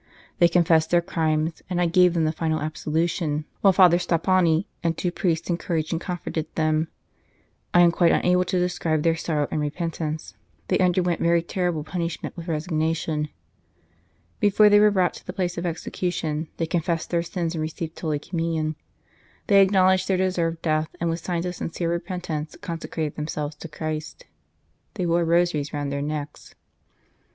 [0.39, 4.97] They confessed their crimes, and I gave them the final absolution, while Father Stoppani and
[4.97, 6.87] two priests encouraged and comforted them.
[7.71, 10.33] I am quite unable to describe their sorrow and repentance;
[10.69, 13.29] they underwent their terrible punish ment with resignation.
[14.39, 17.99] Before they were brought to the place of execution, they confessed their sins and received
[17.99, 18.75] Holy Communion.
[19.45, 23.67] They acknow ledged they deserved death, and with signs of sincere repentance consecrated themselves to
[23.67, 24.25] Christ.
[24.95, 26.55] They wore rosaries round their necks.